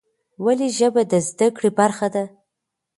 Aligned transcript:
ولې 0.45 0.67
ژبه 0.77 1.01
د 1.11 1.13
زده 1.27 1.47
کړې 1.57 1.69
برخه 1.79 2.07
ده؟ 2.13 2.23